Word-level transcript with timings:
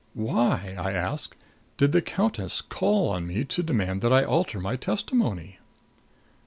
"Why," 0.15 0.75
I 0.79 0.93
asked, 0.93 1.35
"did 1.77 1.91
the 1.91 2.01
countess 2.01 2.59
call 2.61 3.09
on 3.09 3.27
me 3.27 3.43
to 3.45 3.61
demand 3.61 4.01
that 4.01 4.11
I 4.11 4.23
alter 4.23 4.59
my 4.59 4.75
testimony?" 4.75 5.59